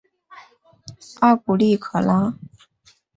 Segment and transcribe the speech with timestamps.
[1.19, 2.33] 阿古利可拉。